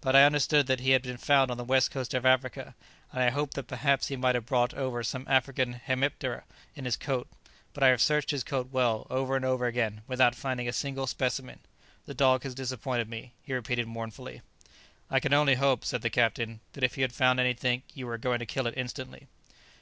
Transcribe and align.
"But 0.00 0.14
I 0.14 0.22
understood 0.22 0.68
that 0.68 0.78
he 0.78 0.90
had 0.92 1.02
been 1.02 1.16
found 1.16 1.50
on 1.50 1.56
the 1.56 1.64
West 1.64 1.90
Coast 1.90 2.14
of 2.14 2.24
Africa, 2.24 2.76
and 3.10 3.24
I 3.24 3.30
hoped 3.30 3.54
that 3.54 3.66
perhaps 3.66 4.06
he 4.06 4.14
might 4.16 4.36
have 4.36 4.46
brought 4.46 4.72
over 4.72 5.02
some 5.02 5.26
African 5.28 5.80
hemiptera 5.84 6.44
in 6.76 6.84
his 6.84 6.96
coat; 6.96 7.26
but 7.72 7.82
I 7.82 7.88
have 7.88 8.00
searched 8.00 8.30
his 8.30 8.44
coat 8.44 8.68
well, 8.70 9.04
over 9.10 9.34
and 9.34 9.44
over 9.44 9.66
again, 9.66 10.02
without 10.06 10.36
finding 10.36 10.68
a 10.68 10.72
single 10.72 11.08
specimen. 11.08 11.58
The 12.06 12.14
dog 12.14 12.44
has 12.44 12.54
disappointed 12.54 13.08
me," 13.10 13.32
he 13.42 13.52
repeated 13.52 13.88
mournfully. 13.88 14.42
"I 15.10 15.18
can 15.18 15.32
only 15.34 15.56
hope," 15.56 15.84
said 15.84 16.02
the 16.02 16.08
captain, 16.08 16.60
"that 16.74 16.84
if 16.84 16.96
you 16.96 17.02
had 17.02 17.12
found 17.12 17.40
anything, 17.40 17.82
you 17.94 18.06
were 18.06 18.16
going 18.16 18.38
to 18.38 18.46
kill 18.46 18.68
it 18.68 18.74
instantly." 18.78 19.26